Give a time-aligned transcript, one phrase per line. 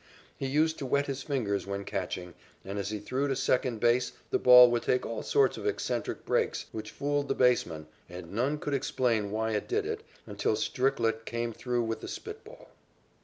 [0.35, 2.33] He used to wet his fingers when catching,
[2.65, 6.25] and as he threw to second base the ball would take all sorts of eccentric
[6.25, 11.25] breaks which fooled the baseman, and none could explain why it did it until Stricklett
[11.25, 12.69] came through with the spit ball.